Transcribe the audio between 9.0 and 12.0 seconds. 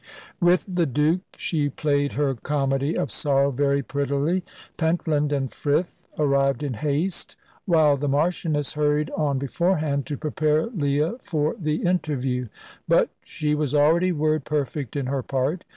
on beforehand, to prepare Leah for the